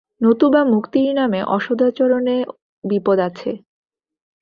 [0.21, 2.37] নতুবা মুক্তির নামে অসদাচরণে
[2.83, 3.51] বিপদ আছে।